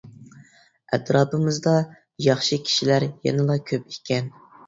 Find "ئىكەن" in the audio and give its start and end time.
3.97-4.35